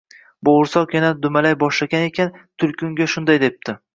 [0.47, 3.79] Bo’g’irsoq yana dumalay boshlagan ekan, tulki unga shunday debdi: